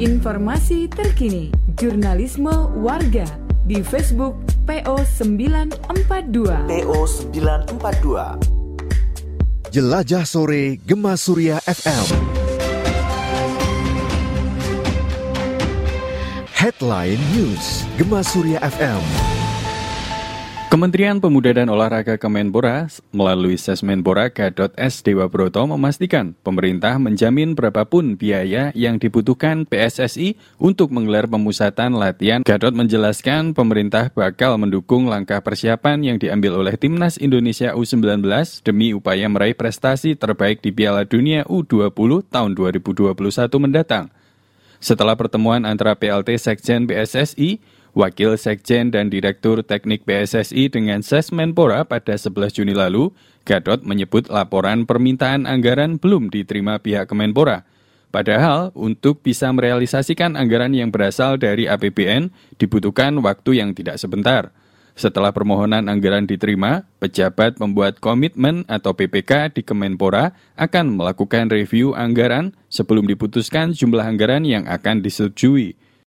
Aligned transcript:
Informasi 0.00 0.88
terkini, 0.88 1.52
jurnalisme 1.76 2.48
warga 2.80 3.28
di 3.68 3.84
Facebook 3.84 4.32
PO 4.64 4.96
942. 5.04 6.56
PO 6.64 7.00
942. 7.28 8.40
Jelajah 9.68 10.24
sore 10.24 10.80
Gema 10.88 11.20
Surya 11.20 11.60
FM. 11.68 12.16
Headline 16.56 17.20
News 17.36 17.84
Gema 18.00 18.24
Surya 18.24 18.56
FM. 18.64 19.39
Kementerian 20.70 21.18
Pemuda 21.18 21.50
dan 21.50 21.66
Olahraga 21.66 22.14
Kemenpora 22.14 22.86
melalui 23.10 23.58
Sesmenpora 23.58 24.30
Gadot 24.30 24.70
S. 24.78 25.02
Dewa 25.02 25.26
Broto 25.26 25.66
memastikan 25.66 26.38
pemerintah 26.46 26.94
menjamin 26.94 27.58
berapapun 27.58 28.14
biaya 28.14 28.70
yang 28.78 29.02
dibutuhkan 29.02 29.66
PSSI 29.66 30.38
untuk 30.62 30.94
menggelar 30.94 31.26
pemusatan 31.26 31.98
latihan. 31.98 32.46
Gadot 32.46 32.70
menjelaskan 32.70 33.50
pemerintah 33.50 34.14
bakal 34.14 34.62
mendukung 34.62 35.10
langkah 35.10 35.42
persiapan 35.42 36.06
yang 36.06 36.22
diambil 36.22 36.62
oleh 36.62 36.78
Timnas 36.78 37.18
Indonesia 37.18 37.74
U19 37.74 38.22
demi 38.62 38.94
upaya 38.94 39.26
meraih 39.26 39.58
prestasi 39.58 40.14
terbaik 40.14 40.62
di 40.62 40.70
Piala 40.70 41.02
Dunia 41.02 41.42
U20 41.50 42.30
tahun 42.30 42.54
2021 42.54 43.18
mendatang. 43.58 44.06
Setelah 44.78 45.18
pertemuan 45.18 45.66
antara 45.66 45.98
PLT 45.98 46.40
Sekjen 46.40 46.86
PSSI, 46.86 47.60
Wakil 47.90 48.38
Sekjen 48.38 48.94
dan 48.94 49.10
Direktur 49.10 49.66
Teknik 49.66 50.06
PSSI 50.06 50.70
dengan 50.70 51.02
Sesmenpora 51.02 51.82
pada 51.82 52.14
11 52.14 52.54
Juni 52.54 52.70
lalu, 52.70 53.10
Gadot 53.42 53.82
menyebut 53.82 54.30
laporan 54.30 54.86
permintaan 54.86 55.42
anggaran 55.42 55.98
belum 55.98 56.30
diterima 56.30 56.78
pihak 56.78 57.10
Kemenpora. 57.10 57.66
Padahal, 58.14 58.70
untuk 58.78 59.22
bisa 59.26 59.50
merealisasikan 59.50 60.38
anggaran 60.38 60.70
yang 60.70 60.94
berasal 60.94 61.38
dari 61.38 61.66
APBN 61.66 62.30
dibutuhkan 62.58 63.18
waktu 63.22 63.58
yang 63.58 63.74
tidak 63.74 63.98
sebentar. 63.98 64.54
Setelah 64.98 65.30
permohonan 65.34 65.86
anggaran 65.86 66.26
diterima, 66.26 66.86
pejabat 66.98 67.58
membuat 67.58 67.98
komitmen 67.98 68.66
atau 68.66 68.94
PPK 68.94 69.54
di 69.54 69.62
Kemenpora 69.66 70.34
akan 70.58 70.98
melakukan 70.98 71.50
review 71.50 71.94
anggaran 71.94 72.54
sebelum 72.70 73.06
diputuskan 73.06 73.74
jumlah 73.74 74.02
anggaran 74.02 74.46
yang 74.46 74.66
akan 74.66 75.02
disetujui. 75.02 75.78